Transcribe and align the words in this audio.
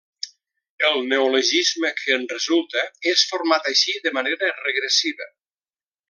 El 0.87 0.95
neologisme 1.09 1.91
que 1.99 2.15
en 2.17 2.25
resulta 2.33 2.85
és 3.13 3.27
format 3.33 3.69
així 3.75 3.95
de 4.07 4.13
manera 4.19 4.49
regressiva. 4.67 5.29